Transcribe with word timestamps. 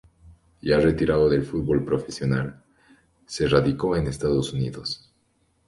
Ya 0.63 0.79
retirado 0.79 1.29
del 1.29 1.45
fútbol 1.45 1.85
profesional, 1.85 2.63
se 3.27 3.47
radicó 3.47 3.95
en 3.95 4.07
Estados 4.07 4.51
Unidos. 4.51 5.13